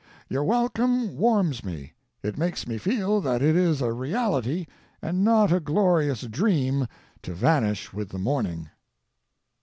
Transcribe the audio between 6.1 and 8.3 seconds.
dream to vanish with the